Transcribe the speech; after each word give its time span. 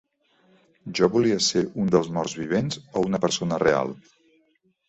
Jo 0.99 1.09
volia 1.15 1.37
ser 1.49 1.63
un 1.83 1.93
dels 1.97 2.09
morts 2.17 2.35
vivents, 2.39 2.81
o 3.03 3.07
una 3.11 3.23
persona 3.27 3.61
real? 3.69 3.97